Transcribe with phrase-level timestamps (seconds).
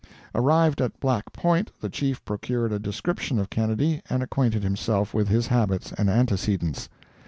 [0.33, 5.27] Arrived at Black Point, the Chief procured a description of Kennedy, and acquainted himself with
[5.27, 6.89] his habits and antecedents.